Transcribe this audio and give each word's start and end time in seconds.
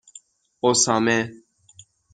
اُسامه 0.63 1.17